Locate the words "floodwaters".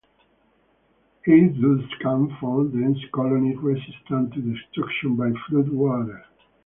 5.47-6.25